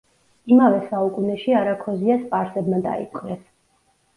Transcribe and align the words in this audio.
იმავე 0.53 0.79
საუკუნეში 0.85 1.53
არაქოზია 1.59 2.17
სპარსებმა 2.25 2.81
დაიპყრეს. 2.89 3.45